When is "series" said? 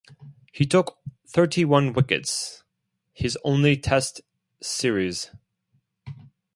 4.59-5.29